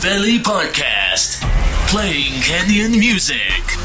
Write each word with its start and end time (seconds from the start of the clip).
Valley 0.00 0.38
Podcast, 0.38 1.40
playing 1.88 2.40
Kenyan 2.42 2.98
music. 2.98 3.83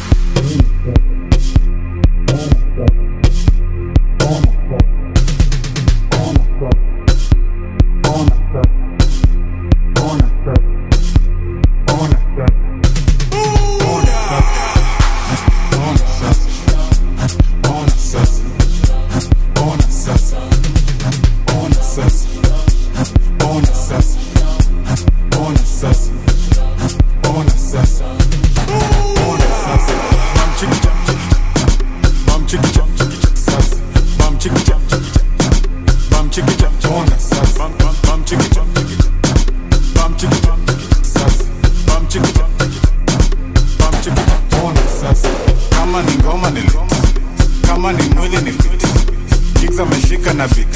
Ameshika 50.00 50.34
na 50.34 50.48
bit 50.48 50.68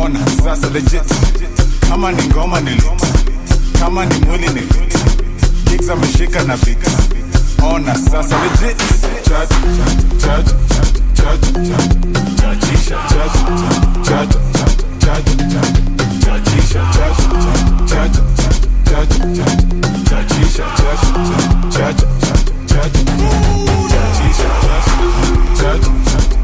ona 0.00 0.18
sasa 0.44 0.70
legit 0.70 1.02
kama 1.88 2.12
ni 2.12 2.22
ngoma 2.28 2.60
ni 2.60 2.70
lit 2.70 2.84
kama 3.80 4.06
ni 4.06 4.14
mwili 4.18 4.48
ni 4.48 4.60
fit 4.60 4.98
gigs 5.70 5.90
ameshika 5.90 6.42
na 6.44 6.56
bit 6.56 6.78
ona 7.62 7.94
sasa 7.94 8.36
legit 8.42 8.82
Judge, 9.32 9.54
judge, 10.18 10.52
judge, 11.14 11.52
judge, 11.52 11.52
judgeisha, 12.36 12.96
judge, 13.10 13.38
judge, 14.04 14.36
judge, 15.00 15.32
judge, 15.38 15.80
judgeisha, 16.20 16.82
judge, 16.92 17.22
judge, 17.88 18.18
judge, 18.50 18.78
judge, 18.84 19.18
judge, 19.22 19.58
judge, 20.02 20.46
judge, 20.48 20.50
judge, 20.50 20.82
judge, 21.70 22.02
judge, 22.02 22.04
judge, 22.62 23.02
judge, 23.02 23.32
judge, 25.56 26.11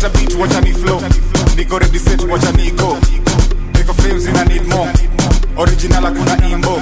let 0.00 0.04
a 0.04 0.18
beat 0.18 0.30
wacha 0.38 0.60
ni 0.62 0.72
flow. 0.72 1.00
Niko 1.56 1.78
ready 1.80 1.98
set 1.98 2.20
wacha 2.20 2.52
ni 2.56 2.70
go 2.70 2.94
niko 3.74 3.92
flames 3.94 4.26
in 4.26 4.36
I 4.36 4.44
need 4.44 4.66
more. 4.68 4.92
Original 5.56 6.02
hakuna 6.02 6.36
imbo. 6.50 6.76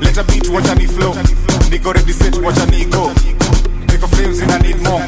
Let 0.00 0.16
a 0.18 0.24
beat 0.24 0.44
wacha 0.50 0.74
ni 0.76 0.86
flow. 0.86 1.14
Niko 1.70 1.92
ready 1.94 2.12
set 2.12 2.34
wacha 2.34 2.66
ni 2.70 2.84
go 2.84 3.08
niko 3.88 4.08
flames 4.08 4.40
in 4.40 4.50
I 4.50 4.58
need 4.58 4.82
more. 4.82 5.06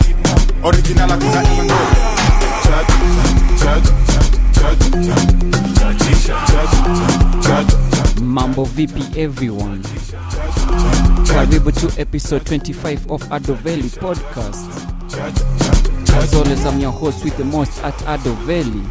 Original 0.65 1.09
hakuna 1.10 1.43
imbo. 1.59 1.77
Mambo 8.22 8.65
vipi 8.65 9.03
everyone? 9.19 9.83
Karibu 11.27 11.72
to 11.72 12.00
episode 12.00 12.44
25 12.44 13.10
of 13.10 13.22
adoveli 13.31 13.91
podcast. 14.00 14.69
As 15.19 15.66
always 16.16 16.65
i'm 16.65 16.81
your 16.81 16.93
host 16.93 17.22
with 17.25 17.37
the 17.37 17.44
most 17.44 17.82
at 17.84 17.94
Ado 18.06 18.32
Valley. 18.44 18.82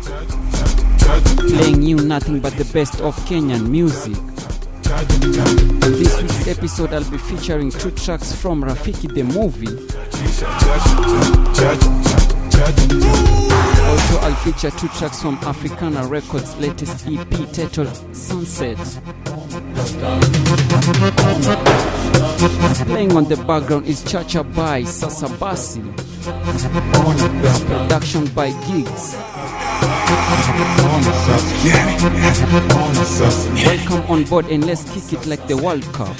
playing 1.50 1.82
you 1.82 1.96
nothing 1.98 2.40
but 2.40 2.54
the 2.58 2.66
best 2.72 3.02
of 3.02 3.16
kenyan 3.26 3.68
music 3.68 4.16
on 4.92 5.92
this 5.92 6.22
week's 6.22 6.48
episode 6.48 6.94
i'll 6.94 7.10
be 7.10 7.18
featuring 7.18 7.72
two 7.72 7.92
tracks 7.92 8.32
from 8.34 8.64
rafiki 8.64 9.12
the 9.14 9.24
movie 9.24 9.68
also 13.90 14.18
i'll 14.20 14.36
feature 14.44 14.72
two 14.78 14.88
tracks 14.90 15.22
from 15.22 15.36
africana 15.46 16.06
records 16.08 16.56
latest 16.58 17.08
ep 17.08 17.30
titled 17.54 18.16
sunset 18.16 18.78
Playing 22.86 23.16
on 23.16 23.26
the 23.26 23.38
background 23.48 23.86
is 23.86 24.04
Chacha 24.04 24.44
by 24.44 24.82
Sasabasi. 24.84 25.82
Production 26.56 28.26
by 28.28 28.52
Gigs. 28.66 29.14
Welcome 33.66 34.10
on 34.10 34.24
board 34.24 34.46
and 34.46 34.66
let's 34.66 34.86
kick 34.94 35.20
it 35.20 35.28
like 35.28 35.46
the 35.48 35.58
World 35.58 35.84
Cup. 35.92 36.16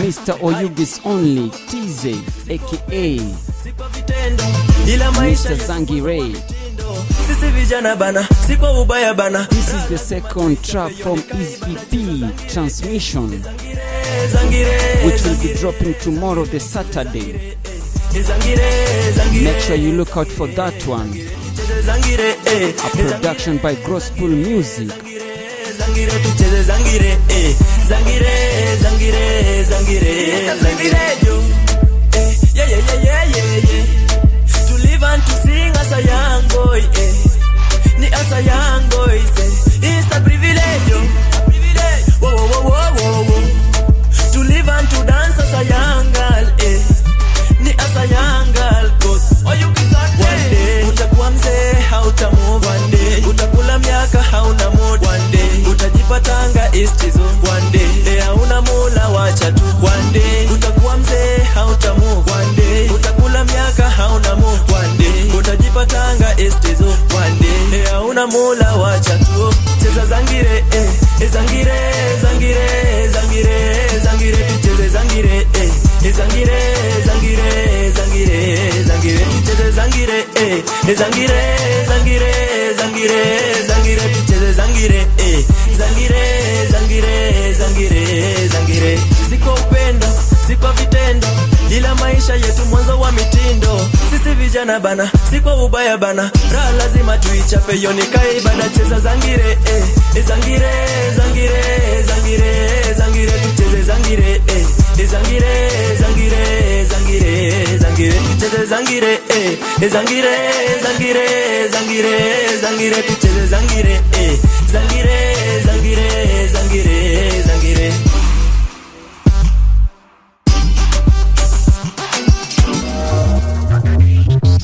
Mr. 0.00 0.38
Oyugis 0.40 1.00
Only, 1.04 1.50
TZ, 1.50 2.06
aka 2.48 3.18
Mr. 5.18 5.56
Zangi 5.56 6.02
Ray. 6.02 6.53
Sisi 7.44 7.56
vijana 7.56 7.96
bana, 7.96 8.26
sipo 8.46 8.80
ubaya 8.82 9.14
bana. 9.14 9.46
This 9.50 9.74
is 9.74 9.86
the 9.88 9.98
second 9.98 10.62
track 10.64 10.92
from 10.92 11.18
his 11.18 11.60
EP, 11.62 12.48
Transmission, 12.48 13.30
Zangire, 14.32 15.04
which 15.04 15.22
will 15.24 15.36
be 15.42 15.52
dropping 15.60 15.94
tomorrow, 16.00 16.44
the 16.46 16.58
Saturday. 16.60 17.54
zangire, 18.12 19.12
zangire, 19.12 19.44
Make 19.44 19.60
sure 19.60 19.76
you 19.76 19.92
look 19.92 20.16
out 20.16 20.28
for 20.28 20.46
that 20.48 20.86
one. 20.86 21.10
zangire, 21.84 22.34
eh. 22.46 22.72
A 22.86 22.90
production 22.96 23.58
by 23.58 23.74
Gospel 23.86 24.28
Music. 24.28 24.88
Zangire, 24.88 26.12
tucheze 26.22 26.62
zangire, 26.62 27.18
eh. 27.28 27.54
Zangire, 27.88 28.76
zangire, 28.80 29.64
zangire, 29.64 30.58
zangire, 30.62 31.26
yo. 31.26 31.36
Eh, 32.14 32.34
yeah, 32.54 32.68
yeah, 32.68 32.78
yeah, 32.78 33.04
yeah, 33.04 33.24
yeah, 33.34 33.70
yeah. 33.70 34.66
To 34.68 34.74
live 34.82 35.02
and 35.02 35.22
to 35.22 35.32
sing 35.32 35.76
as 35.76 35.92
a 35.92 36.02
young 36.02 36.48
boy, 36.48 36.80
eh. 36.94 37.33
ni 37.98 38.08
asa 38.20 38.38
young 38.40 38.82
boys 38.90 39.30
eh. 39.38 39.88
it's 39.88 40.16
a 40.16 40.20
privilege 40.20 40.63
zangire, 80.96 81.56
zangire, 81.88 82.32
zangire, 82.78 83.22
zangire, 83.68 84.00
tucheze 84.14 84.52
zangire, 84.52 85.06
eh. 85.18 85.44
Zangire, 85.78 86.66
zangire, 86.70 87.52
zangire, 87.54 88.48
zangire. 88.48 88.98
Siko 89.30 89.50
upendo, 89.54 90.06
vitendo, 90.72 91.26
ila 91.70 91.94
maisha 91.94 92.34
yetu 92.34 92.64
mwanzo 92.70 93.00
wa 93.00 93.12
mitindo. 93.12 93.80
Sisi 94.10 94.34
vijana 94.34 94.80
bana, 94.80 95.10
siko 95.30 95.64
ubaya 95.64 95.98
bana, 95.98 96.30
raha 96.52 96.72
lazima 96.72 97.18
tuichape, 97.18 97.80
yonikae 97.80 98.38
ibada, 98.38 98.68
cheza 98.68 99.00
zangire, 99.00 99.50
eh. 99.52 99.84
Zangire, 100.28 100.72
zangire, 101.16 101.73
zangire, 108.48 109.20
eh, 109.28 109.58
zangire, 109.88 110.36
zangire, 110.82 111.68
zangire, 111.70 112.58
zangire, 112.60 113.02
zangire, 113.48 114.02
eh, 114.12 114.38
zangire, 114.66 115.62
zangire, 115.64 116.48
zangire, 116.52 117.42
zangire. 117.42 117.92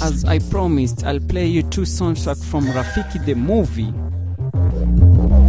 As 0.02 0.24
I 0.24 0.38
promised, 0.50 1.04
I'll 1.04 1.20
play 1.20 1.46
you 1.46 1.62
two 1.62 1.82
soundtracks 1.82 2.44
from 2.44 2.66
Rafiki 2.66 3.24
the 3.24 3.34
movie. 3.34 3.92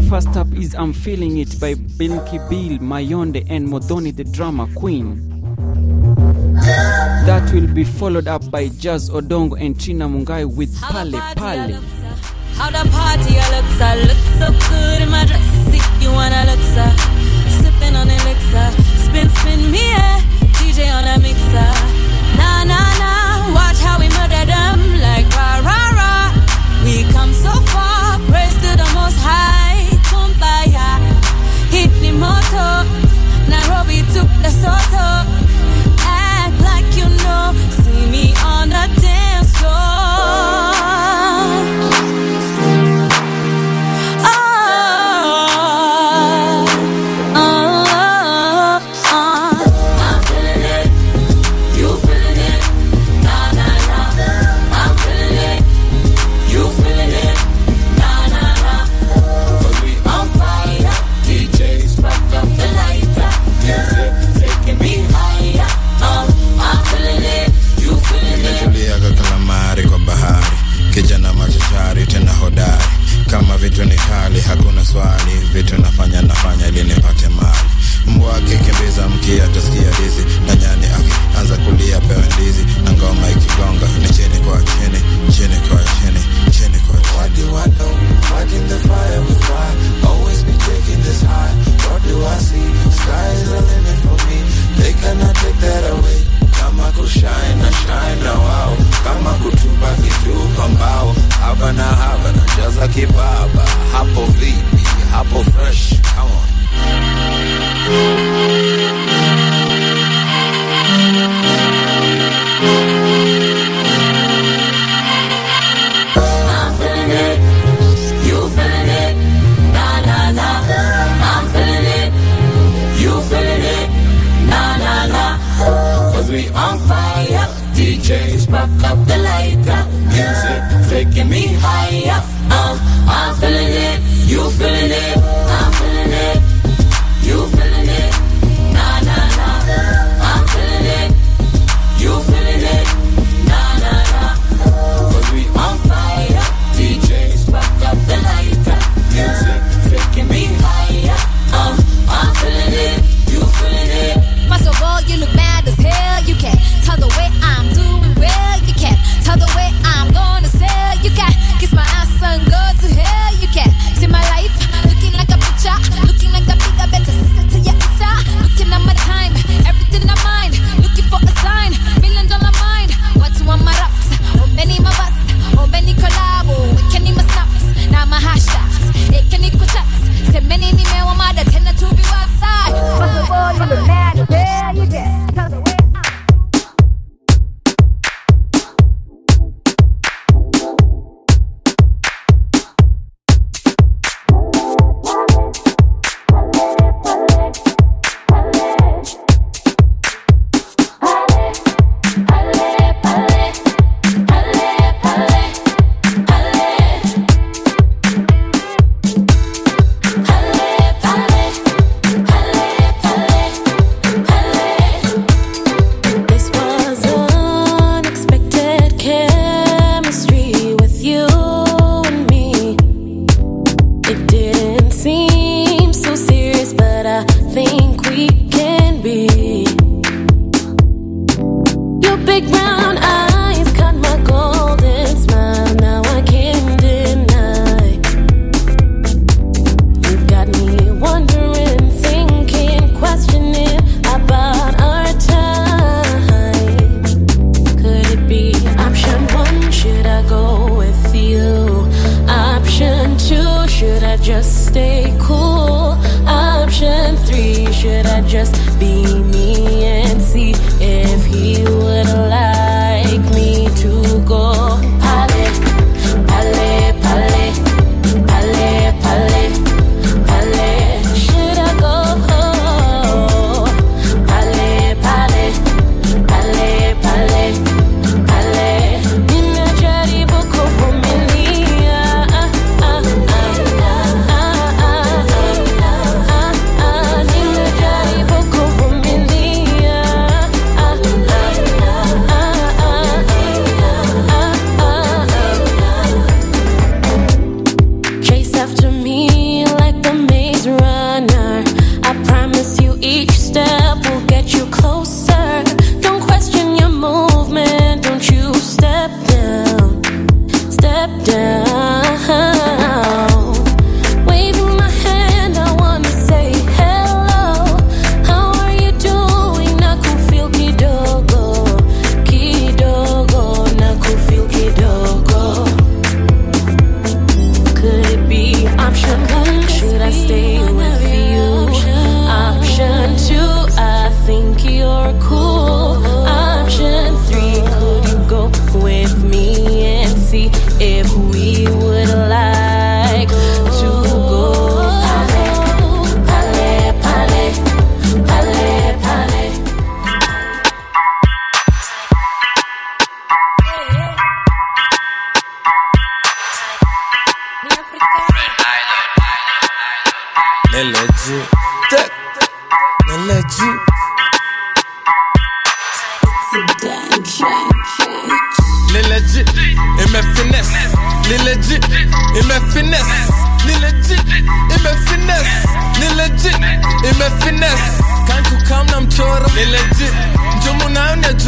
First 0.10 0.36
up 0.36 0.48
is 0.54 0.74
I'm 0.75 0.94
Feeling 0.94 1.38
It 1.38 1.60
by 1.60 1.74
Binky 1.75 2.38
Bill, 2.50 2.80
Mayonde, 2.80 3.45
and 3.50 3.68
Modoni 3.68 4.16
the 4.16 4.24
drama 4.25 4.68
queen. 4.75 5.31
That 7.31 7.54
will 7.54 7.74
be 7.74 7.86
followed 7.86 8.28
up 8.28 8.51
by 8.51 8.68
Jazz 8.68 9.10
Odongo 9.10 9.56
and 9.57 9.80
Trina 9.80 10.06
Mungai 10.06 10.44
with 10.44 10.75
Pale 10.81 11.16
Pale. 11.39 11.80
How 12.60 12.69
the 12.69 12.83
party 12.92 13.36
looks, 13.56 13.80
I 13.80 13.95
look 14.04 14.22
so 14.36 14.51
good 14.68 15.01
in 15.01 15.10
my 15.10 15.24
dress. 15.24 15.39
See 15.72 16.04
you 16.04 16.12
wanna 16.12 16.44
look 16.44 16.60
so 16.75 16.83
sipping 17.63 17.95
on 17.95 18.10
elixir. 18.12 18.68
Spin, 19.07 19.30
spin 19.30 19.72
me, 19.72 19.80
yeah. 19.80 20.19
DJ 20.60 20.92
on 20.92 21.07
a 21.07 21.18
mixer. 21.24 21.72
Nah, 22.36 22.66
nah, 22.66 23.00
nah. 23.00 23.56
Watch 23.56 23.80
how 23.80 23.98
we 23.98 24.10
murder 24.10 24.44
them 24.51 25.00
like 25.00 25.25
rah, 25.31 25.63
rah, 25.63 25.95
rah. 25.95 26.84
We 26.84 27.10
come 27.13 27.31
so 27.31 27.54
far. 27.72 28.00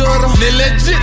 giorno 0.03 0.33
Nelle 0.37 0.75
git, 0.77 0.99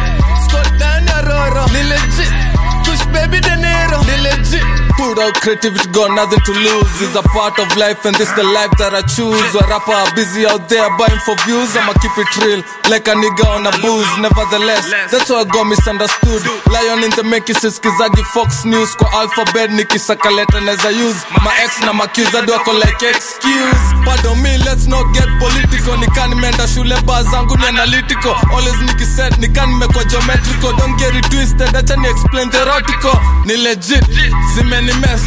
scorda 0.46 0.98
un 0.98 2.82
push 2.82 3.04
baby 3.06 3.38
de 3.38 3.56
Ni 4.06 4.16
legit. 4.22 4.64
Put 4.96 5.18
out 5.18 5.32
creativity, 5.40 5.88
got 5.96 6.12
nothing 6.12 6.40
to 6.44 6.52
lose. 6.52 6.92
It's 7.00 7.16
a 7.16 7.22
part 7.32 7.58
of 7.58 7.68
life, 7.76 8.04
and 8.04 8.14
this 8.20 8.28
the 8.36 8.44
life 8.44 8.70
that 8.78 8.92
I 8.92 9.00
choose. 9.08 9.48
A 9.56 9.64
rapper 9.64 9.96
are 9.96 10.12
busy 10.14 10.44
out 10.44 10.68
there 10.68 10.84
buying 11.00 11.18
for 11.24 11.32
views. 11.48 11.72
I'ma 11.72 11.96
keep 12.04 12.12
it 12.20 12.28
real, 12.44 12.60
like 12.92 13.08
a 13.08 13.16
nigga 13.16 13.48
on 13.48 13.64
a 13.64 13.72
booze. 13.80 14.12
Nevertheless, 14.20 14.84
that's 15.08 15.30
why 15.32 15.40
I 15.40 15.44
got 15.48 15.64
misunderstood. 15.64 16.44
Lion 16.68 17.00
in 17.08 17.12
the 17.16 17.24
make 17.24 17.48
siskizagi 17.48 18.22
Fox 18.36 18.64
News 18.68 18.92
kwa 18.96 19.08
alphabet 19.12 19.70
nikisaka 19.72 20.30
letter 20.30 20.60
neza 20.60 20.90
use. 20.92 21.20
My 21.40 21.54
ex 21.64 21.80
na 21.80 21.92
makiza 21.96 22.44
do 22.46 22.52
ako 22.54 22.72
like 22.76 23.00
excuse. 23.02 23.84
Pardon 24.04 24.36
me, 24.42 24.52
let's 24.68 24.84
not 24.86 25.08
get 25.16 25.28
political. 25.40 25.96
Nikani 25.96 26.34
menda 26.36 26.68
shule 26.68 26.96
baa 27.08 27.22
zangu 27.22 27.56
ni 27.56 27.66
analytical. 27.66 28.36
Always 28.52 28.76
nikiset 28.84 29.38
nikani 29.38 29.72
nimekuwa 29.72 30.04
geometrical. 30.04 30.72
Don't 30.76 30.96
get 31.00 31.14
it 31.16 31.24
twisted, 31.30 31.72
acha 31.76 31.96
ni 31.96 32.08
explain 32.08 32.50
theoretical. 32.50 33.16
Ni 33.44 33.56
legit, 33.56 33.79
zimeni 34.54 34.92
mess, 34.92 35.22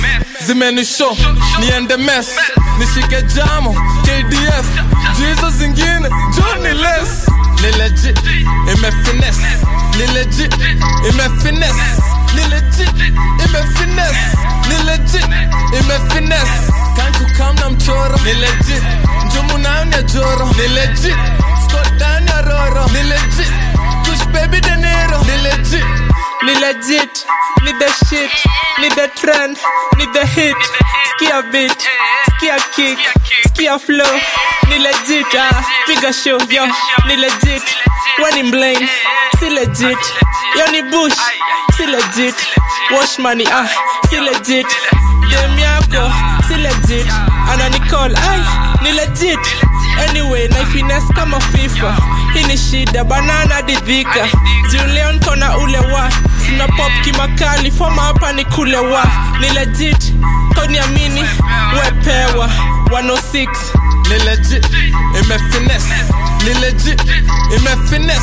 zimeni 0.46 0.86
show, 0.86 1.16
niende 1.60 1.98
mess, 1.98 2.28
nishike 2.80 3.22
jamo, 3.36 3.74
KDF, 4.04 4.66
juu 5.18 5.26
hizo 5.36 5.50
zingine, 5.50 6.10
Johnny 6.36 6.74
less. 6.74 7.28
Ni 7.64 7.72
legit, 7.78 8.20
ime 8.74 8.92
finesse, 9.04 9.48
ni 9.98 10.08
legit, 10.14 10.54
ime 11.10 11.30
finesse, 11.44 11.84
ni 12.36 12.42
legit, 12.50 13.00
ime 13.46 13.64
finesse, 13.78 14.38
ni 14.70 14.84
legit, 14.86 15.26
ime 15.80 16.00
finesse. 16.14 16.74
Kanku 16.98 17.26
kam 17.38 17.56
na 17.56 17.70
mchoro, 17.70 18.18
ni 18.26 18.34
legit, 18.34 18.84
njumu 19.28 19.58
nayo 19.58 19.86
ni 19.86 19.92
ya 19.96 20.02
joro, 20.04 20.46
ni 20.58 20.68
legit, 20.68 21.16
score 21.68 21.90
down 22.00 22.28
ya 22.28 22.42
roro, 22.42 22.86
ni 22.88 23.04
legit, 23.04 23.54
push 24.04 24.26
baby 24.34 24.60
de 24.60 24.76
nero, 24.76 25.22
ni 25.24 25.38
legit. 25.44 25.86
Ni 26.46 26.54
legit, 26.60 27.26
ni 27.64 27.72
the 27.80 27.88
shit, 28.08 28.32
ni 28.80 28.90
the 28.90 29.08
trend, 29.16 29.58
ni 29.98 30.06
the 30.14 30.26
hit. 30.26 30.58
Skia 31.10 31.42
beat, 31.52 31.80
skia 32.36 32.58
kick, 32.76 33.00
skia 33.48 33.80
flow. 33.80 34.14
Ni 34.70 34.78
legit, 34.80 35.26
ah, 35.36 35.64
piga 35.88 36.12
show, 36.14 36.38
yo. 36.50 36.66
Ni 37.08 37.16
legit, 37.16 37.64
when 38.20 38.38
in 38.38 38.52
blame, 38.52 38.88
si 39.40 39.50
legit. 39.50 40.04
Yo 40.58 40.66
ni 40.72 40.82
bush, 40.92 41.18
si 41.78 41.86
legit. 41.86 42.36
Wash 42.92 43.20
money, 43.20 43.46
ah, 43.50 43.68
si 44.10 44.20
legit. 44.20 44.68
Dem 45.30 45.58
yako, 45.58 46.04
si 46.48 46.56
legit. 46.56 47.08
Ana 47.52 47.70
Nicole, 47.70 48.16
ay, 48.30 48.42
ni 48.84 48.92
legit. 48.92 49.40
Anyway, 50.10 50.48
naifines 50.48 51.04
kama 51.16 51.40
FIFA. 51.40 51.96
Hii 52.34 52.44
ni 52.44 52.58
shida, 52.58 53.04
banana 53.04 53.62
didhika. 53.62 54.28
julion 54.72 55.20
kona 55.20 55.58
ule 55.58 55.80
wa 55.80 56.10
tuna 56.46 56.68
pop 56.68 56.92
kimakali 57.04 57.72
foma 57.72 58.02
hapa 58.02 58.32
ni 58.34 58.46
kule 58.46 58.78
wa 58.78 59.04
ni 59.40 59.50
legit 59.50 60.14
koniamini 60.56 61.24
wepewa 61.76 62.50
106 62.90 63.48
Ni 64.10 64.20
legit, 64.26 64.66
imefines. 65.22 65.84
Ni 66.44 66.54
legit, 66.54 67.02
imefines. 67.58 68.22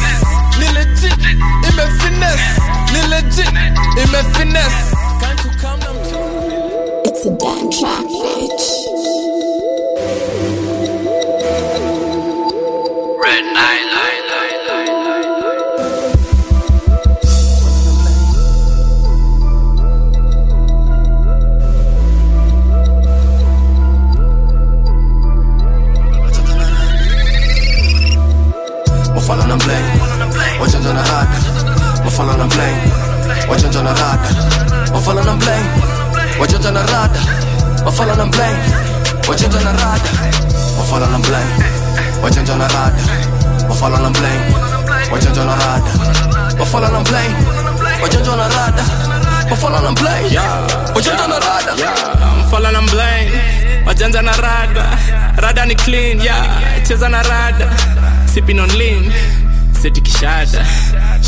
Ni 0.59 0.69
legit, 0.69 1.19
imefines. 1.69 2.41
Ni 2.93 3.09
legit, 3.09 3.49
ime 4.05 4.23
It's 7.23 7.29
a 7.29 7.37
damn 7.37 7.71
track, 7.71 8.07
bitch. 8.07 8.67
Red 13.21 13.45
Nile, 13.53 13.89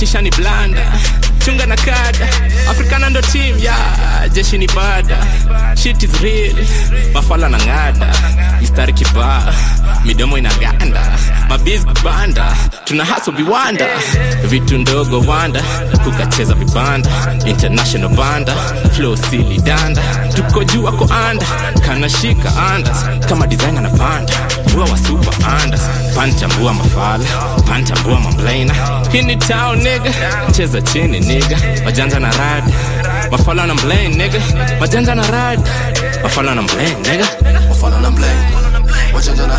shisha 0.03 0.23
ni 0.23 0.31
blanda 0.31 0.93
chunga 1.45 1.67
na 1.67 1.77
kada 1.77 2.29
afrikana 2.71 3.11
ndo 3.11 3.23
team 3.23 3.59
ya 3.59 3.63
yeah. 3.63 4.31
jeshi 4.33 4.59
ni 4.59 4.67
bada 4.67 5.27
shit 5.83 6.03
is 6.05 6.23
real. 6.23 6.55
Mafala 7.15 7.49
na 7.49 7.59
ngada 7.59 8.15
mistari 8.61 8.93
kibaa 8.93 9.53
midomo 10.05 10.39
inaganda. 10.39 11.19
Mabiz 11.49 11.85
banda. 12.05 12.57
Tuna 12.85 13.05
haso 13.05 13.31
viwanda 13.33 13.87
vitu 14.49 14.79
ndogo 14.79 15.21
wanda. 15.21 15.63
Kukacheza 16.05 16.55
vibanda. 16.55 17.11
International 17.47 18.09
banda. 18.09 18.55
Flow 18.97 19.17
sili 19.17 19.59
danda. 19.59 20.03
Tuko 20.35 20.65
juu 20.65 20.89
ako 20.89 21.09
anda 21.29 21.47
kanashika 21.87 22.53
andas 22.73 23.05
kama 23.29 23.47
design 23.47 23.79
anapanda 23.79 24.33
mbua 24.71 24.85
wa 24.85 24.99
super 24.99 25.35
andas 25.63 25.81
panta 26.17 26.49
mbua 26.49 26.75
mafala 26.75 27.25
panta 27.69 27.97
mbua 27.97 28.21
mamlaina 28.21 28.75
hii 29.13 29.23
ni 29.23 29.37
town 29.37 29.79
nigga. 29.79 30.13
Cheza 30.53 30.81
chini 30.83 31.21
nigga. 31.21 31.59
Wajanja 31.87 32.21
na 32.21 32.29
Maar 33.31 33.39
vallen 33.45 33.71
aan 33.71 33.77
blind, 33.77 34.17
nigga. 34.17 34.39
My 34.81 34.87
gen's 34.91 35.09
on 35.09 35.19
a 35.19 35.23
ride. 35.23 35.31
raak. 35.31 35.59
Maar 36.23 36.31
vallen 36.31 36.59
aan 36.59 36.65
blind, 36.67 37.07
nigga. 37.07 37.27
Maar 37.43 37.77
vallen 37.77 38.05
aan 38.05 38.15
blind. 38.15 38.45
Wat 39.13 39.25
zijn 39.25 39.41
on 39.41 39.51
a 39.51 39.59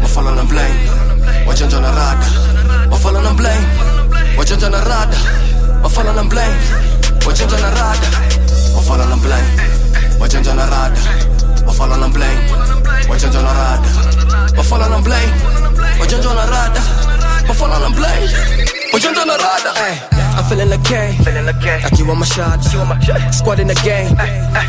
Maar 0.00 0.08
vallen 0.08 0.38
aan 0.38 0.46
blind. 0.46 0.74
Wat 1.46 1.56
zijn 1.58 1.84
aan 1.84 1.94
raak? 1.94 2.18
Maar 2.90 2.98
vallen 2.98 3.26
aan 3.26 3.36
blind. 3.36 3.66
Wat 4.36 4.46
zijn 4.46 4.74
aan 4.74 4.82
raak? 4.82 5.14
Maar 5.80 5.90
vallen 5.90 6.18
aan 6.18 6.28
blind. 6.28 6.62
Wat 7.24 7.36
zijn 7.36 7.50
aan 7.64 7.74
raak? 7.74 7.98
Maar 8.74 8.82
vallen 8.82 9.10
aan 9.10 9.20
blind. 9.20 9.60
Wat 10.18 10.30
zijn 10.30 10.48
aan 10.48 10.68
raak? 10.68 10.96
Maar 11.64 11.74
vallen 11.74 12.02
aan 12.02 12.12
blind. 12.12 12.50
Wat 13.08 13.20
zijn 13.20 13.36
aan 13.36 13.44
raak? 13.44 13.80
Maar 14.54 14.64
vallen 14.64 14.92
aan 14.92 15.02
blind. 15.02 15.32
Wat 15.98 16.10
zijn 16.10 16.26
aan 16.26 16.48
raak? 16.48 16.78
Maar 17.46 17.56
vallen 17.56 17.84
aan 17.84 17.94
blind. 17.94 18.30
Wat 18.90 19.06
on 19.06 19.30
a 19.30 19.36
ride. 19.36 20.25
I'm 20.36 20.44
feeling 20.44 20.68
like 20.70 20.84
K. 20.84 21.16
Akiwa 21.84 22.14
mashad 22.16 22.62
squad 23.34 23.60
in 23.60 23.68
the 23.68 23.74
game. 23.84 24.14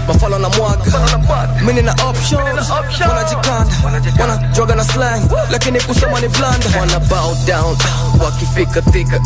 Mafalo 0.08 0.40
na 0.40 0.50
mwaga 0.50 1.50
mini 1.66 1.82
na 1.82 1.92
options. 1.92 2.70
Wanajikanda 3.10 3.76
wanajoga 4.22 4.76
na 4.76 4.84
slang. 4.84 5.22
Lakini 5.52 5.82
kusoma 5.82 6.20
ni 6.20 6.28
blanda 6.28 6.80
wana 6.80 7.00
bow 7.00 7.36
down. 7.46 7.78
Wakifika 8.24 8.82
thika 8.82 9.20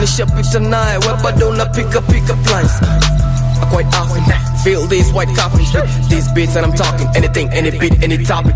nishapita 0.00 0.58
naye 0.58 0.98
we 0.98 1.14
bado 1.22 1.48
unapika 1.48 2.00
pika 2.00 2.34
plans 2.34 2.72
I 3.60 3.66
quite 3.70 3.86
often 3.94 4.24
feel 4.64 4.86
these 4.86 5.12
white 5.12 5.34
coffins 5.36 5.72
these 6.08 6.30
beats 6.32 6.56
and 6.56 6.64
I'm 6.66 6.72
talking 6.72 7.06
anything, 7.14 7.48
any 7.52 7.70
beat, 7.78 8.02
any 8.02 8.18
topic. 8.24 8.54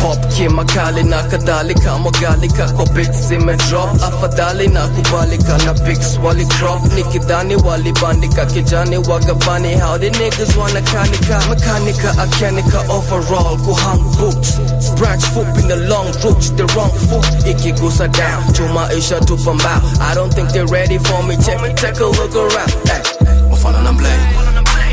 Pop 0.00 0.18
kimakali 0.34 1.02
na 1.04 1.22
kadhalika, 1.22 1.98
mwagalika 1.98 2.68
kwa 2.68 2.86
beats 2.86 3.28
zimedrop, 3.28 4.02
afadhali 4.02 4.68
na 4.68 4.88
kubalika 4.88 5.58
na 5.58 5.74
pics 5.74 6.18
wali 6.24 6.46
crop, 6.46 6.92
nikidhani 6.94 7.56
walibandika 7.56 8.46
kijani 8.46 8.96
wagavani, 8.96 9.74
how 9.80 9.98
the 9.98 10.10
niggas 10.10 10.56
wanna 10.56 10.80
kanika, 10.82 11.40
mekanika, 11.48 12.10
akanika 12.22 12.80
overall, 12.90 13.56
kuhang 13.58 14.02
boots, 14.18 14.58
branch 14.98 15.24
in 15.62 15.68
the 15.68 15.76
long 15.88 16.06
roots, 16.24 16.50
the 16.50 16.64
wrong 16.74 16.90
foot, 16.90 17.46
ikigusa 17.46 18.08
down, 18.12 18.42
chuma 18.54 18.92
isha 18.92 19.20
tupa 19.20 19.54
mbao, 19.54 19.82
I 20.00 20.14
don't 20.14 20.34
think 20.34 20.50
they're 20.50 20.66
ready 20.66 20.98
for 20.98 21.22
me, 21.22 21.36
check 21.36 21.60
me, 21.62 21.72
take 21.74 22.00
a 22.00 22.06
look 22.06 22.34
around, 22.34 22.70
hey 22.88 24.41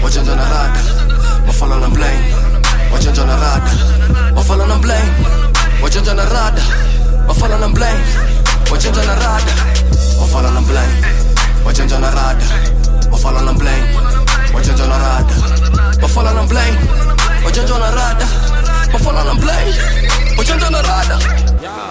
wajenja 0.04 0.36
na 0.36 0.44
rada 0.50 0.80
mafala 1.48 1.76
na 1.76 1.88
blame 1.90 2.36
wajenja 2.94 3.26
na 3.26 3.36
rada 3.36 3.72
mafala 4.36 4.68
na 4.68 4.76
blame 4.76 5.12
wajenja 5.84 6.14
na 6.14 6.26
rada 6.26 6.62
mafala 7.28 7.58
na 7.58 7.68
blame 7.68 8.04
wajenja 8.72 9.04
na 9.06 9.16
rada 9.16 9.54
mafala 10.20 10.52
na 10.52 10.62
blame 10.62 11.06
wajenja 11.66 12.00
na 12.00 12.12
rada 12.12 12.46
mafala 13.12 13.42
na 13.42 13.54
blame 13.54 13.96
wajenja 14.54 14.86
na 14.88 14.98
rada 14.98 15.36
mafala 16.02 16.34
na 16.34 16.44
blame 16.44 16.78
wajenja 17.46 17.78
na 17.80 17.92
rada 17.92 18.28
mafala 18.94 19.24
na 19.24 19.34
blame 19.34 19.74
wajenja 20.38 20.70
na 20.70 20.82
rada 20.82 21.20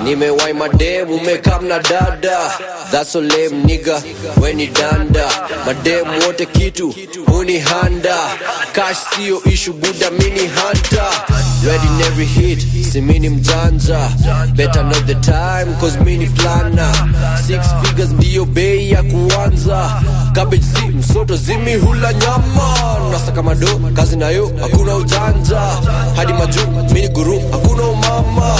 nimewai 0.08 0.52
mademu 0.52 1.20
mekam 1.20 1.64
na 1.68 1.78
dada. 1.78 2.38
That's 2.90 3.14
weni 4.40 4.66
danda. 4.66 5.28
Mademu 5.66 6.12
wote 6.26 6.46
kitu 6.46 6.94
huni 7.26 7.58
handa. 7.58 8.16
Cash 8.72 8.96
sio 9.16 9.42
ishu 9.44 9.72
buda 9.72 10.10
mini 10.10 10.48
hunter. 10.48 11.10
Ready 11.66 11.88
hit 12.24 12.58
si 12.92 13.00
mini 13.00 13.28
mjanja. 13.28 13.98
Better 14.56 14.82
know 14.82 15.00
the 15.06 15.14
time 15.20 15.74
cause 15.80 15.98
mini 16.04 16.26
plana 16.26 16.92
six 17.46 17.66
figures 17.82 18.10
ndiyo 18.10 18.44
bei 18.44 18.90
ya 18.90 19.02
kuanza. 19.02 20.02
Cabbage 20.34 20.62
si 20.64 20.86
msoto 20.88 21.36
zimi 21.36 21.74
hula 21.74 22.12
nyama. 22.12 22.74
Nasaka 23.12 23.42
mado 23.42 23.80
kazi 23.94 24.16
nayo 24.16 24.50
hakuna 24.60 24.94
ujanja. 24.96 25.60
Hadi 26.16 26.32
majuu 26.32 26.92
mini 26.94 27.08
guru 27.08 27.40
hakuna 27.52 27.82
umama. 27.82 28.54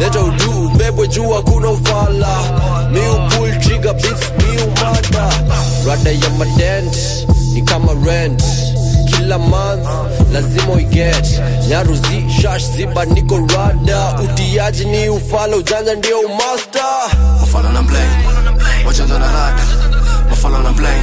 Leta 0.00 0.20
udu 0.20 0.66
ubebwe 0.66 1.08
juu 1.08 1.28
hakuna 1.30 1.68
ufala. 1.70 2.38
Miupul 2.92 3.58
triga 3.60 3.92
bits 3.92 4.32
miumada 4.38 5.30
rada 5.88 6.10
ya 6.10 6.30
madent 6.38 6.96
ni 7.54 7.62
kama 7.62 7.92
rent 8.06 8.42
kila 9.30 9.38
month. 9.38 9.86
Lazima 10.32 10.72
uiget 10.72 11.40
nyaruzi 11.68 12.30
shash 12.42 12.64
ziba 12.76 13.04
niko 13.04 13.38
rada. 13.38 14.20
Utiaji 14.24 14.84
ni 14.84 15.08
ufala 15.08 15.56
ujanja 15.56 15.94
ndio 15.94 16.20
umasta 16.20 16.82
mafala 17.40 17.72
na 17.72 17.82
blame. 17.82 18.24
Wachanja 18.86 19.18
na 19.18 19.32
rada. 19.32 19.62
Mafala 20.30 20.58
na 20.62 20.72
blame. 20.72 21.02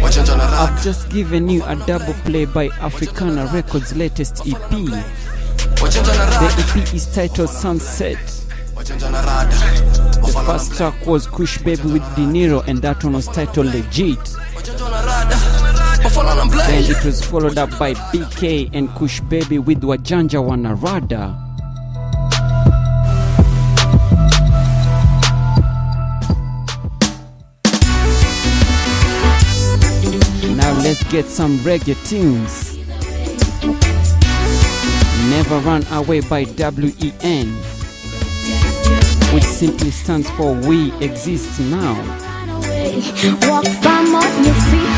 I've 0.00 0.84
just 0.84 1.08
given 1.10 1.50
you 1.50 1.62
a 1.64 1.74
double 1.74 2.14
play 2.24 2.46
by 2.46 2.68
Africana 2.80 3.46
Records' 3.52 3.94
latest 3.94 4.46
EP. 4.46 4.70
The 4.70 6.54
EP 6.58 6.94
is 6.94 7.06
titled 7.14 7.50
Sunset. 7.50 8.18
The 8.76 10.42
first 10.46 10.76
track 10.76 10.94
was 11.06 11.26
Kush 11.26 11.58
Baby 11.58 11.82
with 11.82 12.02
De 12.16 12.22
Niro, 12.22 12.66
and 12.68 12.80
that 12.82 13.04
one 13.04 13.14
was 13.14 13.26
titled 13.26 13.66
Legit. 13.66 14.18
Then 16.10 16.90
it 16.90 17.04
was 17.04 17.22
followed 17.22 17.58
up 17.58 17.70
by 17.78 17.92
BK 17.92 18.70
and 18.72 18.88
Kush 18.94 19.20
Baby 19.20 19.58
with 19.58 19.82
Wajanja 19.82 20.40
Wanarada. 20.42 21.36
Now 30.56 30.72
let's 30.82 31.04
get 31.12 31.26
some 31.26 31.58
reggae 31.58 31.94
tunes. 32.08 32.78
Never 35.28 35.58
Run 35.58 35.84
Away 35.92 36.20
by 36.20 36.44
WEN, 36.44 37.48
which 39.34 39.44
simply 39.44 39.90
stands 39.90 40.30
for 40.30 40.54
We 40.54 40.90
Exist 41.04 41.60
Now. 41.60 41.94
Walk 43.46 43.66
from 43.82 44.14
on 44.14 44.44
your 44.44 44.54
feet. 44.54 44.97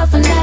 love 0.00 0.10
for 0.10 0.18
love. 0.18 0.39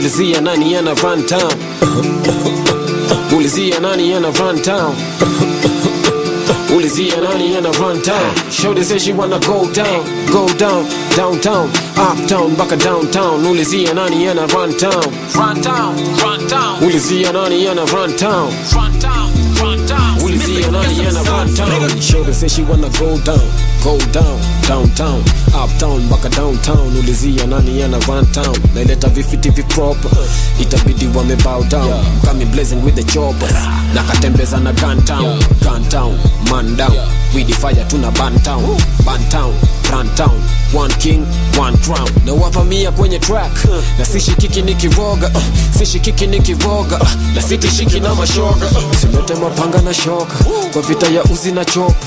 Ulizia 0.00 0.40
nani 0.40 0.76
ana 0.76 0.94
run 0.94 1.26
town? 1.26 1.52
Ulizia 3.36 3.80
nani 3.80 4.14
ana 4.14 4.30
run 4.30 4.62
town? 4.62 4.96
Ulizia 6.74 7.20
nani 7.20 7.56
ana 7.56 7.70
run 7.72 8.00
town? 8.00 8.34
Show 8.50 8.74
says 8.82 9.04
she 9.04 9.12
wanna 9.12 9.38
go 9.40 9.70
down 9.74 10.26
Go 10.32 10.48
down, 10.56 10.88
downtown 11.14 11.68
Uptown, 11.98 12.56
baka 12.56 12.76
downtown. 12.76 13.44
Ulizia 13.44 13.92
nani 13.94 14.26
ana 14.26 14.46
run 14.46 14.72
town? 14.78 15.04
Run 15.36 15.60
town, 15.60 15.94
run 16.24 16.48
town. 16.48 16.80
Ulizia 16.82 17.32
nani 17.34 17.68
ana 17.68 17.84
run 17.92 18.16
town? 18.16 18.50
Run 18.74 18.98
town, 19.00 19.30
run 19.60 19.86
town. 19.86 20.18
Ulizia 20.24 20.70
nani 20.72 21.06
ana 21.06 21.22
run 21.24 21.54
town? 21.54 22.00
Show 22.00 22.24
says 22.32 22.54
she 22.54 22.62
wanna 22.62 22.88
go 22.98 23.18
down 23.20 23.50
Go 23.84 23.98
down. 24.12 24.59
Downtown. 24.74 25.20
Uptown 25.64 26.02
mpaka 26.02 26.28
downtown 26.28 26.96
ulizia 26.98 27.46
nani 27.46 27.80
yana 27.80 27.98
one 28.08 28.26
town. 28.26 28.56
Naileta 28.74 29.08
vifiti 29.08 29.50
viproper 29.50 30.10
itabidi 30.60 31.06
wamebow 31.14 31.64
down. 31.64 32.04
Kami 32.24 32.44
blazing 32.44 32.76
with 32.84 32.94
the 32.94 33.02
choppers 33.04 33.52
na 33.94 34.02
katembeza 34.02 34.58
na 34.60 34.72
guntown 34.72 35.04
town. 35.04 35.38
Gun 35.64 35.84
man 36.50 36.76
down. 36.76 36.96
We 37.34 37.44
the 37.44 37.54
tuna 37.88 38.10
bantown 38.12 38.76
town. 39.30 39.54
Ban 39.90 40.06
town 40.16 40.40
one 40.72 40.90
king 41.00 41.26
one 41.58 41.76
crown. 41.78 42.08
Na 42.24 42.32
wavamia 42.32 42.90
kwenye 42.92 43.18
track. 43.18 43.52
Na 43.98 44.04
sishikiki 44.04 44.62
nikiroga 44.62 45.28
uh, 45.34 45.42
sishikiki 45.78 46.26
nikiroga 46.26 46.96
uh, 47.00 47.08
na 47.34 47.42
sitishiki 47.42 48.00
na 48.00 48.14
mashoga 48.14 48.66
simete 49.00 49.34
mapanga 49.34 49.82
na 49.82 49.94
shoka 49.94 50.44
kwa 50.72 50.82
vita 50.82 51.06
ya 51.06 51.24
uzi 51.24 51.52
na 51.52 51.64
chopa 51.64 52.06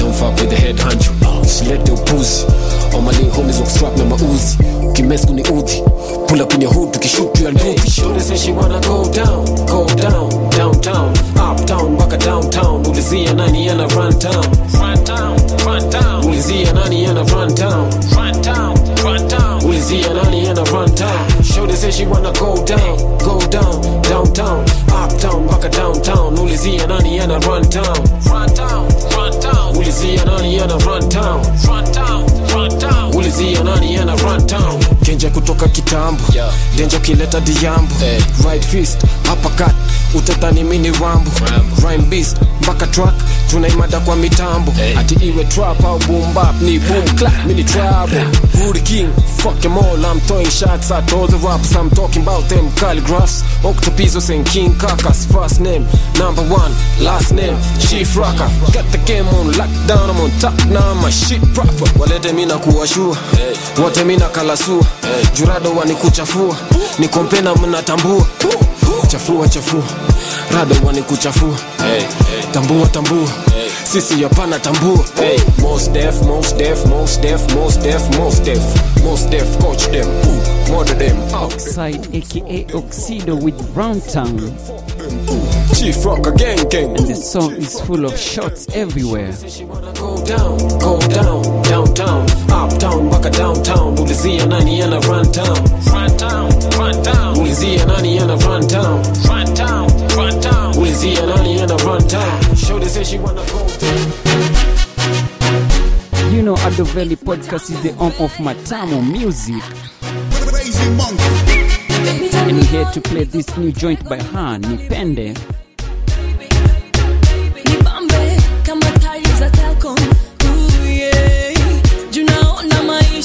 Don't 0.00 0.14
fuck 0.14 0.34
with 0.40 0.50
the 0.50 0.56
head 0.56 0.76
honcho. 0.78 1.10
Usilete 1.42 1.92
upuzi 1.92 2.44
All 2.94 3.02
my 3.02 3.10
little 3.12 3.30
homies 3.30 3.58
walk 3.60 3.68
strap 3.70 3.96
na 3.98 4.04
mauzi 4.04 4.58
Ukimes 4.88 5.26
kuni 5.26 5.42
udhi 5.42 5.82
Pull 6.28 6.40
up 6.42 6.54
in 6.54 6.62
your 6.62 6.72
hood, 6.72 6.92
tukishoot 6.92 7.32
tu 7.32 7.44
ya 7.44 7.50
nduthi 7.50 7.90
Shorty 7.90 8.20
say 8.20 8.36
she 8.36 8.52
wanna 8.52 8.80
go 8.80 9.04
down, 9.12 9.44
go 9.66 9.86
down, 9.96 10.30
downtown. 10.50 11.12
Uptown, 11.36 11.92
mpaka 11.92 12.16
downtown. 12.16 12.86
Ulizia 12.86 13.34
nani 13.34 13.66
yana 13.66 13.86
run 13.96 14.18
town. 14.18 14.44
Run 14.80 15.04
town, 15.04 15.36
run 15.66 15.90
town. 15.90 16.24
Ulizia 16.24 16.72
nani 16.72 17.02
yana 17.04 17.22
run 17.32 17.54
town. 17.54 17.90
Run 18.16 18.42
town, 18.42 18.76
run 19.04 19.28
town 19.28 19.49
Wizzy 19.62 20.04
and 20.08 20.18
honey 20.18 20.46
in 20.46 20.58
a 20.58 20.62
rundown. 20.64 21.42
Shorty 21.42 21.74
says 21.74 21.96
she 21.96 22.06
wanna 22.06 22.32
go 22.32 22.64
down, 22.64 22.96
go 23.18 23.38
down, 23.48 24.02
downtown, 24.02 24.64
uptown, 24.90 25.46
back 25.46 25.64
a 25.64 25.68
downtown. 25.68 26.36
Wizzy 26.36 26.80
and 26.82 26.92
honey 26.92 27.18
in 27.18 27.30
a 27.30 27.38
rundown, 27.40 28.00
rundown, 28.30 28.88
rundown. 29.16 29.74
Wizzy 29.74 30.18
and 30.20 30.28
honey 30.28 30.56
in 30.56 30.70
a 30.70 30.76
rundown, 30.78 31.42
rundown, 31.66 32.26
rundown. 32.52 33.12
Wizzy 33.12 33.58
and 33.58 33.68
honey 33.68 33.94
in 33.94 34.08
a 34.08 34.16
rundown. 34.16 34.80
Kenja 35.04 35.30
kutoka 35.30 35.68
kitambo, 35.68 36.22
yeah. 36.34 36.52
Denja 36.76 36.98
kileta 37.00 37.40
diambo, 37.40 37.94
hey. 37.98 38.20
right 38.44 38.64
fist, 38.64 39.04
uppercut 39.32 39.79
Utatani 40.14 40.64
mini 40.64 40.90
rambo 40.90 41.30
Rhyme 41.82 42.04
beast, 42.08 42.36
mpaka 42.62 42.86
track 42.86 43.14
Tunaimada 43.50 44.00
kwa 44.00 44.16
mitambo. 44.16 44.72
Hey. 44.72 44.98
Ati 44.98 45.14
iwe 45.14 45.44
trap 45.44 45.84
au 45.84 45.98
boom 45.98 46.34
bap 46.34 46.60
Ni 46.62 46.78
boom 46.78 47.04
clap, 47.16 47.46
mini 47.46 47.64
trap. 47.64 48.10
Who 48.54 48.72
king, 48.72 49.08
fuck 49.38 49.58
them 49.60 49.78
all 49.78 50.04
I'm 50.04 50.20
throwing 50.20 50.50
shots 50.50 50.90
at 50.90 51.12
all 51.12 51.26
the 51.26 51.36
raps. 51.38 51.74
I'm 51.74 51.90
talking 51.90 52.22
about 52.22 52.48
them 52.48 52.68
calligraphs 52.76 53.42
Octopizos 53.62 54.30
and 54.34 54.46
King 54.46 54.72
Kakas 54.74 55.26
First 55.32 55.60
name, 55.60 55.86
number 56.18 56.42
one 56.42 56.72
Last 57.00 57.32
name, 57.32 57.56
Chief 57.80 58.16
Rocker. 58.16 58.48
Got 58.72 58.86
the 58.92 58.98
game 59.06 59.26
on 59.28 59.52
lockdown 59.54 60.10
I'm 60.10 60.20
on 60.20 60.30
top 60.40 60.54
now 60.68 60.94
My 60.94 61.10
shit 61.10 61.42
proper. 61.54 61.86
Walete 61.98 62.32
mina 62.32 62.58
kuwashua 62.58 63.16
hey. 63.36 63.82
Wote 63.82 64.04
mina 64.04 64.28
kalasua. 64.28 64.84
Hey. 65.02 65.24
Jurado 65.34 65.70
wanikuchafua 65.72 66.56
Nikompena 66.98 67.54
mnatambua 67.54 68.26
Chafua 69.08 69.48
chafua 69.48 69.82
rada 70.54 70.76
wanikuchafua 70.86 71.56
hey. 71.86 72.02
Tambua 72.52 72.86
tambua 72.88 73.28
hey. 73.54 73.70
Sisi 73.92 74.22
yapana 74.22 74.58
tambua 74.58 75.04
hey. 75.20 75.38
Most 75.58 75.90
def, 75.92 76.22
most 76.22 76.56
def, 76.56 76.86
most 76.86 77.20
def, 77.20 77.54
most 77.54 77.80
def, 77.82 78.18
most 78.18 78.42
def 78.44 78.60
Most 79.04 79.28
def, 79.30 79.58
coach 79.58 79.90
them, 79.90 80.06
Ooh. 80.08 80.72
murder 80.76 80.98
them 80.98 81.16
out 81.34 81.52
Oxide 81.54 82.08
aka 82.18 82.76
Oxido 82.78 83.34
with 83.42 83.74
Brown 83.74 84.00
Town. 84.00 84.52
Chief 85.74 86.04
Rocker 86.04 86.32
gang 86.32 86.68
gang 86.68 86.90
And 86.96 87.06
the 87.08 87.14
song 87.14 87.52
is 87.52 87.80
full 87.80 88.04
of 88.04 88.18
shots 88.18 88.66
everywhere. 88.74 89.32
Go 89.94 90.24
down, 90.24 90.58
go 90.78 90.98
down, 91.08 91.42
downtown, 91.62 92.26
uptown, 92.50 93.06
mpaka 93.06 93.30
downtown. 93.30 93.96
Ulizia 93.98 94.46
nani 94.46 94.82
ana 94.82 95.00
run 95.00 95.30
town, 95.32 95.56
run 95.92 96.16
town, 96.16 96.50
run 96.78 97.02
town. 97.02 97.36
Ulizia 97.36 97.86
nani 97.86 98.18
ana 98.18 98.36
run 98.36 98.66
town, 98.68 99.02
run 99.28 99.54
town, 99.54 99.88
run 100.16 100.40
town. 100.40 100.74
Ulizia 100.74 101.26
nani 101.26 101.60
ana 101.60 101.76
run 101.76 102.06
town. 102.08 102.56
Shorty 102.56 102.86
say 102.88 103.04
she 103.04 103.18
wanna 103.18 103.42
go 103.46 103.68
down. 103.78 104.12
You 106.34 106.42
know, 106.42 106.54
Ado 106.66 106.84
Valley 106.84 107.16
Podcast 107.16 107.70
is 107.70 107.82
the 107.82 107.92
home 107.94 108.12
of 108.20 108.32
Matamo 108.38 109.00
music. 109.10 109.62
And 112.46 112.56
we're 112.56 112.64
here 112.64 112.84
to 112.92 113.00
play 113.00 113.24
this 113.24 113.56
new 113.56 113.72
joint 113.72 114.08
by 114.08 114.16
Han, 114.22 114.62
Nipende. 114.62 115.36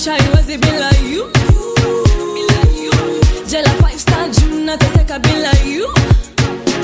Maisha 0.05 0.23
haiwezi 0.23 0.57
bila 0.57 0.89
you. 1.13 1.25
Jela 3.47 3.69
five 3.69 3.99
star 3.99 4.29
juu 4.29 4.59
nateseka 4.65 5.19
bila 5.19 5.51
you. 5.51 5.87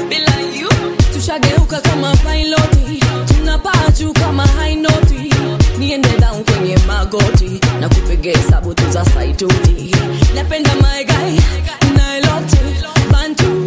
Bila 0.09 0.59
you. 0.61 0.69
Tushageuka 1.13 1.81
kama 1.81 2.15
piloti. 2.15 2.99
Tunapaa 3.27 3.89
juu 3.99 4.13
kama 4.13 4.47
high. 4.47 4.75
Niende 5.79 6.09
down 6.19 6.43
kwenye 6.43 6.77
magoti 6.87 7.59
na 7.79 7.89
kupiga 7.89 8.31
hesabu 8.31 8.73
tu 8.73 8.83
za 8.91 9.05
saituti. 9.05 9.95
Napenda 10.35 10.75
my 10.75 11.03
guy 11.03 11.39
nailote 11.95 12.57
bantu 13.11 13.65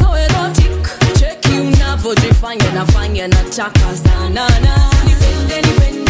so 0.00 0.18
erotic 0.18 0.88
cheki 1.18 1.58
unavyojifanya 1.60 2.72
nafanya 2.72 3.28
nataka 3.28 3.96
sana 4.04 4.48
na 4.60 4.90
nipende 5.04 5.68
nipende 5.68 6.05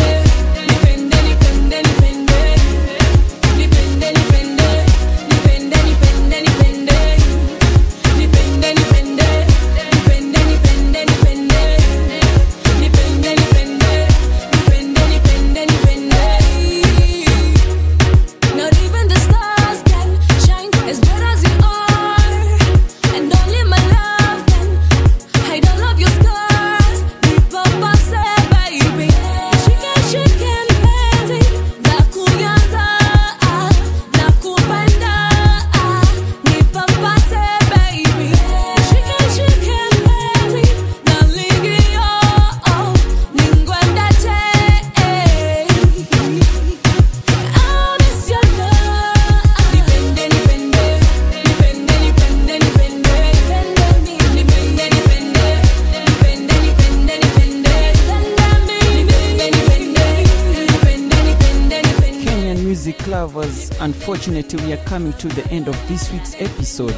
unfortunately, 64.26 64.66
we 64.66 64.72
are 64.72 64.84
coming 64.84 65.12
to 65.14 65.28
the 65.28 65.46
end 65.50 65.68
of 65.68 65.88
this 65.88 66.12
week's 66.12 66.34
episode. 66.40 66.90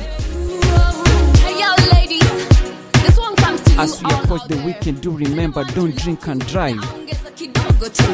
Hey 1.38 1.60
yo, 1.60 1.74
ladies, 1.92 2.48
this 3.02 3.18
one 3.18 3.36
comes 3.36 3.60
to 3.62 3.72
As 3.72 4.02
we 4.02 4.10
approach 4.10 4.46
the 4.48 4.56
weekend, 4.64 5.02
do 5.02 5.10
remember 5.10 5.64
don't 5.74 5.94
drink 5.96 6.26
and 6.26 6.44
drive. 6.46 6.76
Ongeza 6.76 7.30
kidogo 7.34 7.88
tu. 7.88 8.04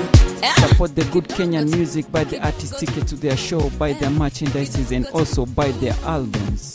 Eh? 0.42 0.52
Support 0.68 0.94
the 0.96 1.04
good 1.12 1.28
Kenyan 1.28 1.70
music, 1.70 2.10
buy 2.10 2.24
the 2.24 2.44
artist 2.44 2.78
ticket 2.78 3.06
to 3.08 3.16
their 3.16 3.36
show, 3.36 3.70
buy 3.78 3.92
their 3.92 4.10
merchandises, 4.10 4.94
and 4.94 5.06
also 5.08 5.46
buy 5.46 5.70
their 5.72 5.94
albums. 6.04 6.74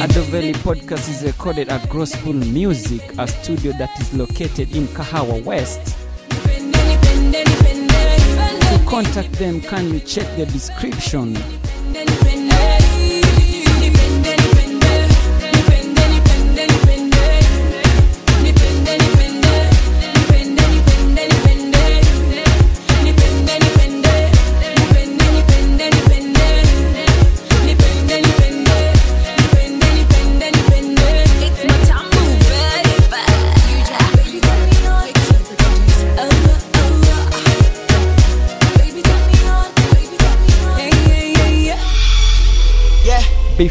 Adoveli 0.00 0.52
podcast 0.56 1.08
is 1.08 1.22
recorded 1.22 1.68
at 1.70 1.80
Grosspool 1.88 2.34
Music, 2.52 3.00
a 3.18 3.26
studio 3.26 3.72
that 3.78 3.98
is 3.98 4.12
located 4.12 4.76
in 4.76 4.86
Kahawa 4.88 5.42
West. 5.42 5.96
To 8.72 8.84
contact 8.86 9.32
them, 9.32 9.60
kindly 9.62 10.00
check 10.00 10.26
the 10.36 10.44
description. 10.46 11.34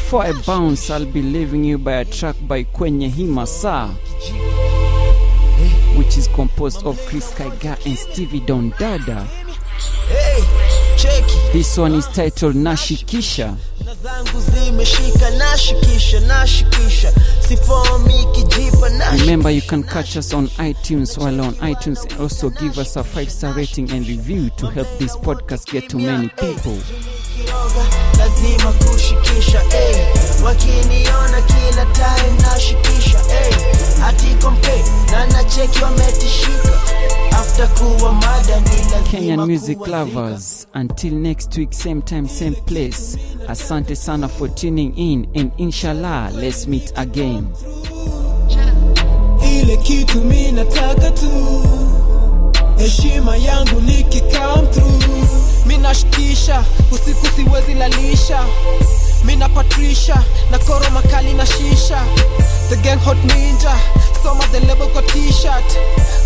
Before 0.06 0.22
I 0.22 0.34
bounce, 0.44 0.92
I'll 0.92 1.04
be 1.04 1.24
leaving 1.24 1.64
you 1.64 1.80
by 1.80 1.94
a 1.94 2.06
track 2.06 2.36
by 2.48 2.64
Kwenye 2.64 3.10
Himasa, 3.10 3.90
which 5.98 6.16
is 6.16 6.28
composed 6.28 6.86
of 6.86 7.04
Chris 7.08 7.34
Kaiga 7.34 7.84
and 7.88 7.98
Stevie 7.98 8.42
Don 8.42 8.70
Dada. 8.78 9.28
This 11.52 11.76
one 11.76 11.96
is 11.96 12.06
titled 12.10 12.54
Nashikisha. 12.54 13.58
zangu 14.04 14.42
zimeshika 14.42 15.30
nashikisha 15.32 16.20
nashikisha 16.20 17.12
sifomi 17.48 18.26
Remember, 19.22 19.50
you 19.50 19.64
can 19.64 19.82
catch 19.84 20.18
us 20.18 20.34
on 20.34 20.50
iTunes 20.60 21.18
while 21.18 21.42
on 21.42 21.54
iTunes 21.56 22.04
and 22.12 22.22
also 22.22 22.52
give 22.52 22.78
us 22.78 22.96
a 22.96 23.04
five 23.04 23.32
star 23.32 23.54
rating 23.54 23.90
and 23.90 24.08
review 24.08 24.52
to 24.58 24.68
help 24.68 24.88
this 25.00 25.16
podcast 25.18 25.72
get 25.72 25.90
to 25.90 25.98
many 25.98 26.30
people. 26.30 26.78
Lazima 28.26 28.72
kushikisha 28.72 29.62
eh. 29.64 30.08
wakiniona 30.46 31.42
kila 31.42 31.86
time 31.86 32.42
nashikisha 32.42 33.18
eh. 33.18 33.56
atikompe 34.08 34.84
na 35.12 35.26
nacheki 35.28 35.84
wametishika 35.84 36.80
after 37.32 37.68
kuwa 37.70 38.14
mada 38.14 38.60
ni 38.60 38.70
lazima 38.92 39.02
Kenyan 39.12 39.40
music 39.52 39.78
kuwa 39.78 39.90
lovers, 39.90 40.68
until 40.76 41.14
next 41.14 41.58
week, 41.58 41.74
same 41.74 42.02
time, 42.02 42.28
same 42.28 42.56
place. 42.66 43.18
Asante 43.48 43.96
sana 43.96 44.28
for 44.28 44.56
tuning 44.56 44.94
in, 44.98 45.28
and 45.36 45.52
inshallah, 45.58 46.32
let's 46.34 46.68
meet 46.68 46.92
again. 46.96 47.48
ile 49.52 49.78
kitu 49.78 50.22
mi 50.22 50.52
nataka 50.52 51.12
tu 51.12 51.30
heshima 52.78 53.38
yangu 53.38 53.82
nikikam 53.82 54.68
through 54.72 55.15
mi 55.86 55.90
nashikisha. 55.90 56.64
Usiku 56.92 57.28
siwezi 57.36 57.74
lalisha 57.74 58.46
mi 59.64 59.96
na 60.52 60.58
koro 60.60 60.86
makali 60.92 61.34
na 61.34 61.46
shisha. 61.46 62.00
The 62.70 62.76
gang 62.84 63.00
hot 63.00 63.18
ninja 63.18 63.72
soma 64.22 64.44
the 64.52 64.60
label 64.68 64.88
kwa 64.90 65.02
t-shirt. 65.04 65.78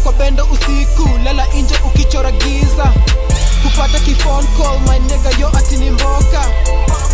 Kwa 0.04 0.12
bendo 0.14 0.46
usiku 0.46 1.10
lala 1.24 1.46
nje 1.54 1.76
ukichora 1.86 2.32
giza. 2.32 2.94
Kupata 3.64 4.00
kifone 4.00 4.48
call 4.58 4.80
my 4.88 5.00
nega 5.00 5.30
yo 5.40 5.48
ati 5.58 5.78
ni 5.78 5.90
mboka. 5.92 6.46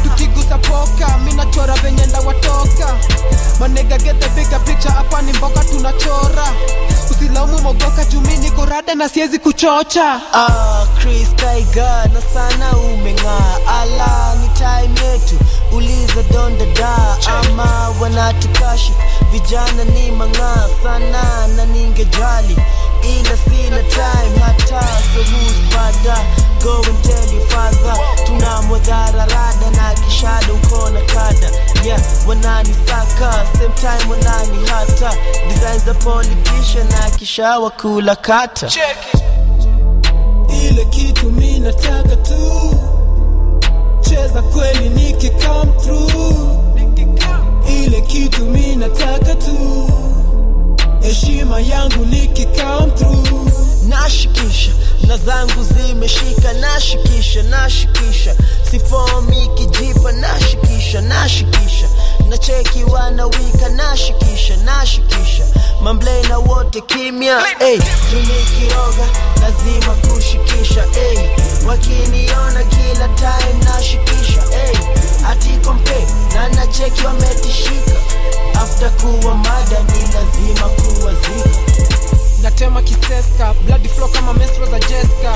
Tukigusa 0.03 0.57
poka 0.57 1.17
minachora 1.17 1.73
venye 1.73 2.05
ndawatoka. 2.05 2.95
Manega 3.59 3.97
get 3.97 4.19
the 4.19 4.29
bigger 4.29 4.59
picture 4.65 4.91
hapa 4.93 5.21
ni 5.21 5.33
mboka 5.33 5.63
tunachora. 5.63 6.47
Usilaumu 7.11 7.61
mogoka 7.61 8.05
jumi 8.05 8.37
niko 8.37 8.65
rada 8.65 8.95
na 8.95 9.09
siwezi 9.09 9.39
kuchocha. 9.39 10.21
Ah, 10.33 10.85
Chris 10.99 11.29
Tiger 11.35 12.09
na 12.13 12.21
sana 12.33 12.77
umeng'aa, 12.77 13.59
ala 13.81 14.35
ni 14.41 14.44
time 14.65 14.95
yetu, 15.07 15.35
uliza 15.71 16.23
donda 16.33 16.65
da 16.65 17.17
ama 17.39 17.89
wanatukashifu. 18.01 18.99
Vijana 19.31 19.83
ni 19.83 20.11
mang'aa 20.11 20.67
sana 20.83 21.47
na 21.47 21.65
ningejali. 21.65 22.55
Ila 23.03 23.37
sina 23.37 23.83
time 23.83 24.39
hata 24.45 24.81
so 24.81 25.19
who's 25.19 25.55
tuna 28.25 28.61
mwadhara 28.61 29.25
na 29.77 29.93
kishada 29.93 30.53
uko 30.53 30.89
na 30.89 31.01
kada. 31.01 31.49
Yeah 31.85 32.01
wananisaka 32.27 33.45
same 33.57 33.73
time 33.75 34.11
wanani 34.11 34.67
hata. 34.69 35.13
Design 35.47 35.79
za 35.79 35.93
politician 35.93 36.87
na 36.87 37.09
kisha 37.09 37.59
wakula 37.59 38.15
kata 38.15 38.69
ile 40.63 40.85
kitu 40.85 41.31
mi 41.31 41.59
tu 42.15 42.75
cheza 44.09 44.41
kweli 44.41 44.89
niki 44.89 45.29
come 45.29 45.71
through. 45.83 46.11
Ile 47.69 48.01
kitu 48.01 48.45
mi 48.45 48.75
nataka 48.75 49.35
tu. 49.35 49.89
Heshima 51.01 51.59
yangu 51.59 52.05
niki 52.05 52.45
come 52.45 52.91
through. 52.91 53.49
Nashikisha 53.89 54.71
na 55.07 55.17
zangu 55.17 55.63
zimeshika 55.63 56.53
nashikisha 56.53 57.43
nashikisha. 57.43 58.35
Sifomi 58.71 59.49
kijipa 59.55 60.11
nashikisha 60.11 61.01
nashikisha. 61.01 61.87
Na 62.29 62.37
cheki 62.37 62.83
wanawika 62.83 63.69
nashikisha 63.69 64.57
nashikisha. 64.57 65.43
Mamblena 65.81 66.37
wote 66.39 66.81
kimya 66.81 67.39
hey, 67.59 67.79
tumikiroga 68.09 69.07
lazima 69.41 69.93
kushikisha 69.95 70.83
hey, 70.93 71.17
wakiniona 71.67 72.63
kila 72.63 73.07
time 73.07 73.63
nashikisha 73.63 74.41
hey, 74.41 74.77
atikompe 75.31 76.07
na 76.35 76.49
nacheki 76.49 77.05
wametishika. 77.05 77.91
After 78.61 78.91
kuwa 78.91 79.35
mada 79.35 79.79
ni 79.79 80.01
lazima 80.13 80.69
kuwazika 80.69 81.59
natema 82.45 82.81
kiseska. 82.81 83.53
Bloody 83.65 83.89
flow 83.89 84.07
kama 84.09 84.33
menstro 84.33 84.65
za 84.65 84.79
jeska 84.79 85.35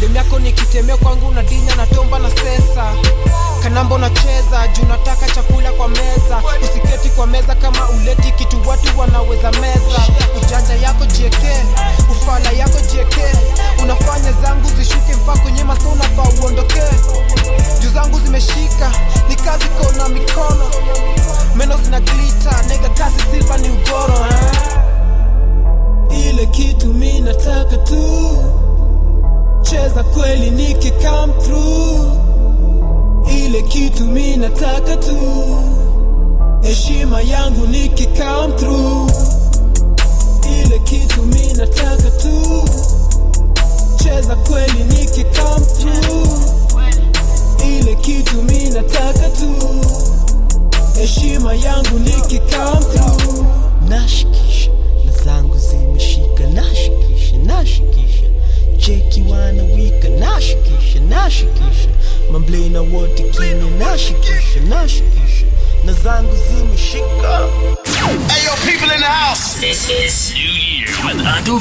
dem 0.00 0.16
yako 0.16 0.38
nikitemea 0.38 0.96
kwangu 0.96 1.30
na 1.30 1.42
dinya 1.42 1.74
na 1.76 1.86
na 2.18 2.30
sesa. 2.30 2.94
Kanambo 3.62 3.98
nacheza 3.98 4.68
juu 4.68 4.82
nataka 4.88 5.26
chakula 5.26 5.72
kwa 5.72 5.88
meza. 5.88 6.42
Usiketi 6.64 7.10
kwa 7.10 7.26
meza 7.26 7.54
kama 7.54 7.88
uleti 7.88 8.30
kitu 8.32 8.68
watu 8.68 8.98
wanaweza 9.00 9.50
meza. 9.52 10.02
Ujanja 10.42 10.74
yako 10.74 11.04
jieke 11.06 11.52
ufala 12.10 12.50
yako 12.50 12.80
jieke 12.92 13.24
unafanya 13.82 14.32
zangu 14.32 14.68
zishuke 14.76 15.14
mpaka 15.14 15.38
kwenye 15.38 15.64
maso 15.64 15.88
unafaa 15.88 16.42
uondoke 16.42 16.82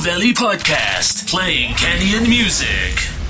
Valley 0.01 0.33
Podcast, 0.33 1.29
playing 1.29 1.75
Kenyan 1.75 2.27
music. 2.27 3.20